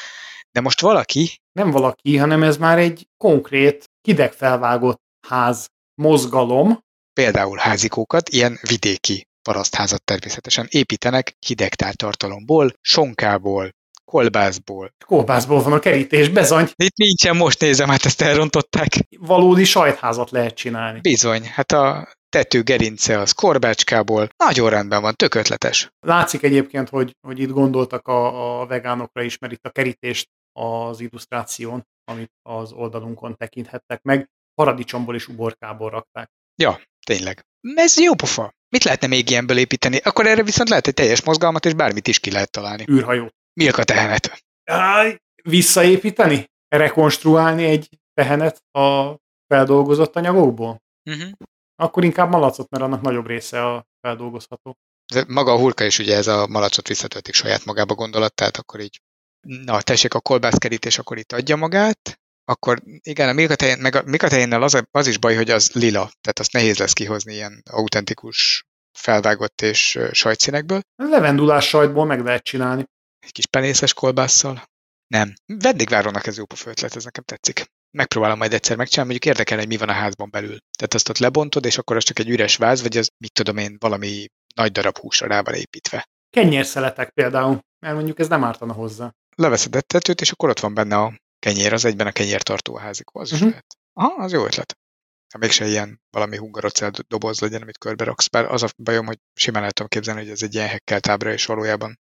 [0.52, 1.42] de most valaki...
[1.52, 5.68] Nem valaki, hanem ez már egy konkrét, hidegfelvágott ház
[6.02, 6.80] mozgalom.
[7.14, 13.70] Például házikókat, ilyen vidéki parasztházat természetesen építenek hidegtártartalomból, sonkából,
[14.06, 14.94] kolbászból.
[15.06, 16.70] Kolbászból van a kerítés, bezony.
[16.76, 18.92] Itt nincsen, most nézem, hát ezt elrontották.
[19.20, 21.00] Valódi sajtházat lehet csinálni.
[21.00, 24.30] Bizony, hát a tető gerince az korbácskából.
[24.46, 25.90] Nagyon rendben van, tök ötletes.
[26.00, 30.28] Látszik egyébként, hogy, hogy itt gondoltak a, a vegánokra is, mert itt a kerítést
[30.60, 36.30] az illusztráción, amit az oldalunkon tekinthettek meg, paradicsomból és uborkából rakták.
[36.56, 37.46] Ja, tényleg.
[37.76, 38.54] Ez jó pofa.
[38.70, 39.98] Mit lehetne még ilyenből építeni?
[40.04, 42.86] Akkor erre viszont lehet egy teljes mozgalmat, és bármit is ki lehet találni.
[42.92, 43.30] Űrhajó.
[43.60, 44.44] Milka tehenet.
[44.64, 46.46] Áj, visszaépíteni?
[46.68, 49.16] Rekonstruálni egy tehenet a
[49.48, 50.82] feldolgozott anyagokból?
[51.10, 51.32] Uh-huh.
[51.76, 54.78] Akkor inkább malacot, mert annak nagyobb része a feldolgozható.
[55.14, 58.80] De maga a hurka is ugye ez a malacot visszatöltik saját magába gondolat, tehát akkor
[58.80, 59.02] így,
[59.48, 64.64] na tessék a kolbászkerítés, akkor itt adja magát, akkor igen, a milkatején, meg a milkatejénnel
[64.64, 68.66] az, az is baj, hogy az lila, tehát azt nehéz lesz kihozni ilyen autentikus
[68.98, 70.80] felvágott és sajtszínekből.
[70.96, 72.86] Levendulás sajtból meg lehet csinálni.
[73.26, 74.64] Egy kis penészes kolbásszal.
[75.08, 75.34] Nem.
[75.46, 77.66] Vendégvárónak ez jó pofa ötlet, ez nekem tetszik.
[77.92, 80.58] Megpróbálom majd egyszer megcsinálni, mondjuk érdekel, hogy mi van a házban belül.
[80.78, 83.58] Tehát azt ott lebontod, és akkor az csak egy üres váz, vagy az, mit tudom
[83.58, 86.08] én, valami nagy darab húsra rá van építve.
[86.30, 89.12] Kenyérszeletek például, mert mondjuk ez nem ártana hozzá.
[89.36, 92.80] Leveszed egy tetőt, és akkor ott van benne a kenyér, az egyben a kenyértartó a
[92.80, 93.40] házikó, az uh-huh.
[93.40, 93.50] is mhm.
[93.50, 93.78] lehet.
[93.94, 94.78] Aha, az jó ötlet.
[95.34, 98.28] Ha mégse ilyen valami hungarocell doboz legyen, amit körbe raksz.
[98.28, 101.32] Bár az a bajom, hogy simán el tudom képzelni, hogy ez egy ilyen hekkel tábra,
[101.32, 102.00] és valójában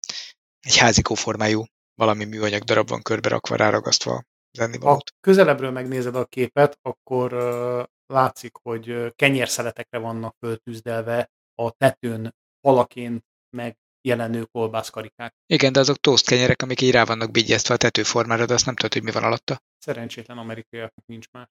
[0.64, 5.10] egy házikó formájú valami műanyag darab van körbe rakva, ráragasztva az ennivalót.
[5.10, 13.24] Ha közelebbről megnézed a képet, akkor uh, látszik, hogy kenyérszeletekre vannak föltűzdelve a tetőn palaként
[13.56, 15.34] megjelenő kolbászkarikák.
[15.46, 18.74] Igen, de azok toast kenyerek, amik így rá vannak bigyeztve a tetőformára, de azt nem
[18.74, 19.62] tudod, hogy mi van alatta.
[19.78, 21.48] Szerencsétlen amerikaiaknak nincs más.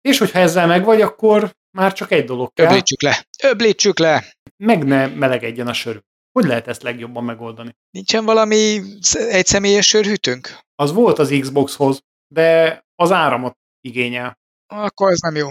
[0.00, 2.66] És hogyha ezzel meg vagy, akkor már csak egy dolog kell.
[2.66, 3.26] Öblítsük le!
[3.42, 4.36] Öblítsük le!
[4.56, 6.02] Meg ne melegedjen a sör.
[6.40, 7.76] Hogy lehet ezt legjobban megoldani?
[7.90, 8.80] Nincsen valami
[9.28, 10.58] egy személyes sörhűtőnk?
[10.74, 12.02] Az volt az Xboxhoz,
[12.34, 14.38] de az áramot igényel.
[14.66, 15.50] Akkor ez nem jó.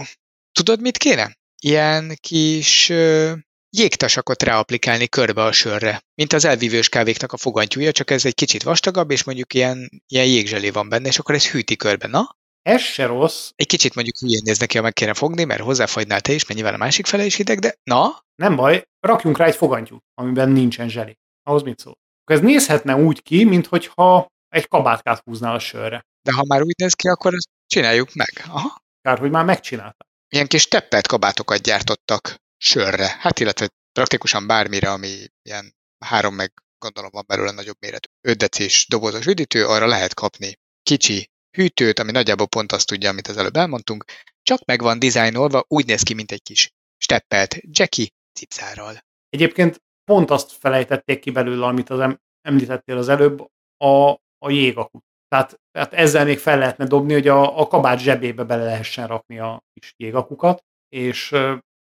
[0.52, 1.36] Tudod, mit kéne?
[1.62, 3.32] Ilyen kis ö,
[3.76, 8.62] jégtasakot ráaplikálni körbe a sörre, mint az elvívős kávéknak a fogantyúja, csak ez egy kicsit
[8.62, 12.06] vastagabb, és mondjuk ilyen, ilyen jégzselé van benne, és akkor ez hűti körbe.
[12.06, 13.50] Na, ez se rossz.
[13.54, 16.54] Egy kicsit mondjuk hülyén néz neki, ha meg kéne fogni, mert hozzáfagynál te is, mert
[16.54, 18.24] nyilván a másik fele is hideg, de na?
[18.34, 21.18] Nem baj, rakjunk rá egy fogantyút, amiben nincsen zseli.
[21.42, 21.98] Ahhoz mit szól?
[22.24, 26.06] Ez nézhetne úgy ki, mintha egy kabátkát húznál a sörre.
[26.22, 28.44] De ha már úgy néz ki, akkor ezt csináljuk meg.
[28.48, 28.82] Aha.
[29.02, 30.08] Kár, hogy már megcsinálták.
[30.28, 37.10] Ilyen kis teppelt kabátokat gyártottak sörre, hát illetve praktikusan bármire, ami ilyen három meg gondolom
[37.12, 42.46] van belőle nagyobb méretű 5 decis dobozos üdítő, arra lehet kapni kicsi hűtőt, ami nagyjából
[42.48, 44.04] pont azt tudja, amit az előbb elmondtunk,
[44.42, 48.08] csak meg van dizájnolva, úgy néz ki, mint egy kis steppelt Jackie
[48.38, 48.98] cipzárral.
[49.28, 53.40] Egyébként pont azt felejtették ki belőle, amit az említettél az előbb,
[53.76, 55.04] a, a jégakut.
[55.28, 59.38] Tehát, tehát ezzel még fel lehetne dobni, hogy a, a kabát zsebébe bele lehessen rakni
[59.38, 61.34] a kis jégakukat, és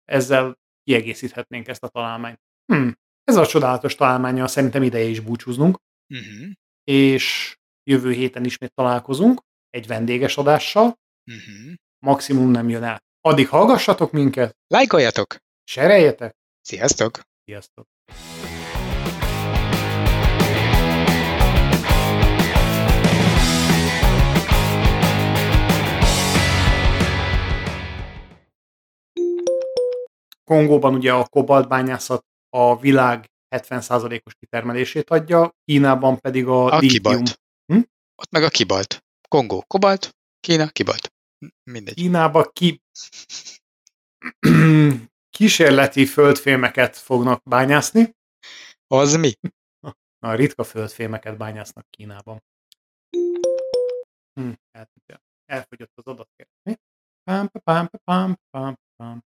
[0.05, 2.38] ezzel kiegészíthetnénk ezt a találmányt.
[2.72, 2.90] Hm,
[3.25, 5.79] ez a csodálatos találmánya szerintem ideje is búcsúznunk,
[6.14, 6.51] uh-huh.
[6.85, 7.57] és
[7.90, 11.74] jövő héten ismét találkozunk egy vendéges adással, uh-huh.
[11.98, 13.04] maximum nem jön át.
[13.20, 17.20] Addig hallgassatok minket, lájkoljatok, sereljetek, sziasztok!
[17.44, 17.87] Sziasztok!
[30.44, 37.40] Kongóban ugye a kobaltbányászat a világ 70%-os kitermelését adja, Kínában pedig a, a Kibalt.
[37.66, 37.80] Hm?
[38.16, 39.04] Ott meg a kibalt.
[39.33, 41.12] Kongó, kobalt, Kína, kibalt.
[41.71, 41.95] Mindegy.
[41.95, 42.83] Kínába ki...
[45.37, 48.16] kísérleti földfémeket fognak bányászni.
[48.87, 49.33] Az mi?
[50.18, 52.42] Na, ritka földfémeket bányásznak Kínában.
[54.35, 54.53] Hm,
[55.45, 56.81] elfogyott az adatkeret.
[57.25, 59.25] Pam, pam, pam, pam, pam.